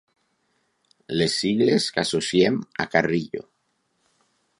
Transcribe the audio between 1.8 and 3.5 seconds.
que associem a Carrillo.